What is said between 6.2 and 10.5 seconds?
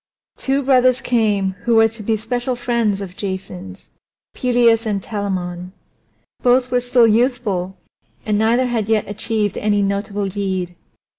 Both were still youthful and neither had yet achieved any notable